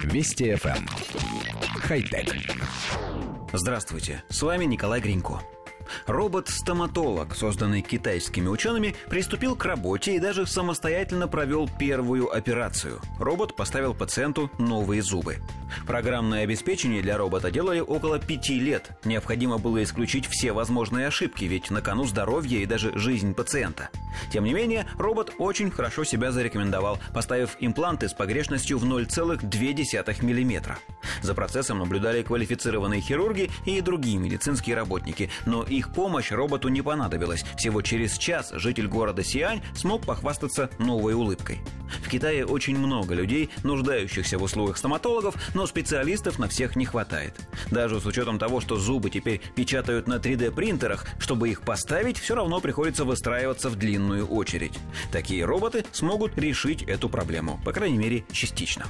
[0.00, 0.76] Вести FM.
[0.76, 0.86] Эм.
[1.80, 2.34] Хай-тек.
[3.52, 5.42] Здравствуйте, с вами Николай Гринько.
[6.06, 13.00] Робот-стоматолог, созданный китайскими учеными, приступил к работе и даже самостоятельно провел первую операцию.
[13.18, 15.38] Робот поставил пациенту новые зубы.
[15.86, 18.90] Программное обеспечение для робота делали около пяти лет.
[19.04, 23.90] Необходимо было исключить все возможные ошибки, ведь на кону здоровье и даже жизнь пациента.
[24.30, 30.76] Тем не менее, робот очень хорошо себя зарекомендовал, поставив импланты с погрешностью в 0,2 мм.
[31.22, 37.44] За процессом наблюдали квалифицированные хирурги и другие медицинские работники, но их помощь роботу не понадобилась.
[37.56, 41.60] Всего через час житель города Сиань смог похвастаться новой улыбкой.
[42.02, 47.34] В Китае очень много людей, нуждающихся в услугах стоматологов, но специалистов на всех не хватает.
[47.70, 52.60] Даже с учетом того, что зубы теперь печатают на 3D-принтерах, чтобы их поставить, все равно
[52.60, 54.78] приходится выстраиваться в длинную очередь.
[55.10, 58.86] Такие роботы смогут решить эту проблему, по крайней мере, частично.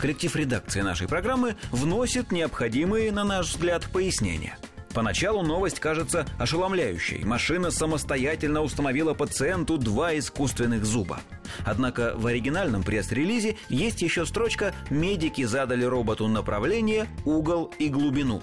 [0.00, 4.56] Коллектив редакции нашей программы вносит необходимые, на наш взгляд, пояснения–
[4.94, 7.24] Поначалу новость кажется ошеломляющей.
[7.24, 11.20] Машина самостоятельно установила пациенту два искусственных зуба.
[11.64, 18.42] Однако в оригинальном пресс-релизе есть еще строчка «Медики задали роботу направление, угол и глубину».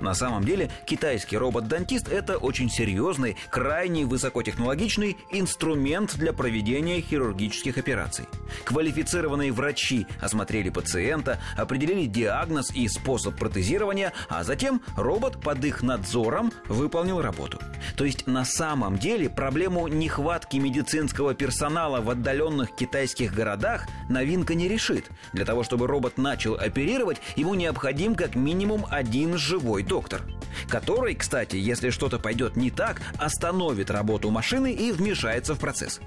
[0.00, 8.26] На самом деле китайский робот-дантист– это очень серьезный, крайне высокотехнологичный инструмент для проведения хирургических операций.
[8.64, 16.52] Квалифицированные врачи осмотрели пациента, определили диагноз и способ протезирования, а затем робот под их надзором
[16.68, 17.58] выполнил работу.
[17.96, 24.68] То есть на самом деле проблему нехватки медицинского персонала в отдаленных китайских городах новинка не
[24.68, 25.10] решит.
[25.32, 29.36] Для того, чтобы робот начал оперировать, ему необходим как минимум один
[29.74, 30.22] живой доктор,
[30.68, 36.00] который, кстати, если что-то пойдет не так, остановит работу машины и вмешается в процесс.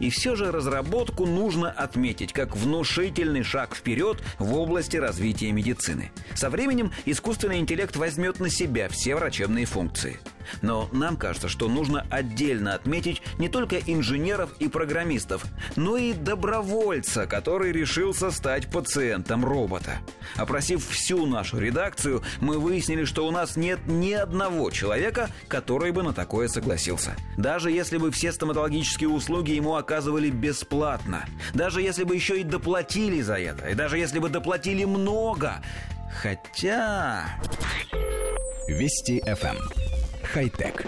[0.00, 6.10] И все же разработку нужно отметить как внушительный шаг вперед в области развития медицины.
[6.34, 10.18] Со временем искусственный интеллект возьмет на себя все врачебные функции–
[10.60, 15.44] но нам кажется, что нужно отдельно отметить не только инженеров и программистов,
[15.76, 19.98] но и добровольца, который решился стать пациентом робота.
[20.36, 26.02] Опросив всю нашу редакцию, мы выяснили, что у нас нет ни одного человека, который бы
[26.02, 27.16] на такое согласился.
[27.36, 33.20] Даже если бы все стоматологические услуги ему оказывали бесплатно, даже если бы еще и доплатили
[33.20, 35.62] за это, и даже если бы доплатили много.
[36.20, 37.26] Хотя...
[38.68, 39.91] Вести FM
[40.32, 40.86] хай-тек.